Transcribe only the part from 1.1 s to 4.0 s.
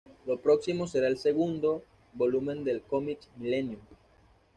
segundo volumen del cómic "Millennium".